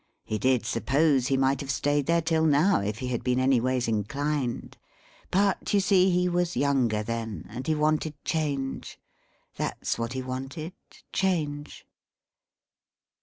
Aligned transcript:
He 0.23 0.39
did 0.39 0.65
suppose 0.65 1.27
he 1.27 1.37
might 1.37 1.61
have 1.61 1.69
stayed 1.69 2.07
there 2.07 2.23
till 2.23 2.43
now 2.47 2.81
if 2.81 2.97
he 2.97 3.09
had 3.09 3.23
been 3.23 3.39
anyways 3.39 3.87
inclined. 3.87 4.75
But, 5.29 5.75
you 5.75 5.79
see, 5.79 6.09
he 6.09 6.27
was 6.27 6.57
younger 6.57 7.03
then, 7.03 7.45
and 7.49 7.67
he 7.67 7.75
wanted 7.75 8.15
change. 8.25 8.99
That's 9.57 9.99
what 9.99 10.13
he 10.13 10.23
wanted, 10.23 10.73
change. 11.13 11.85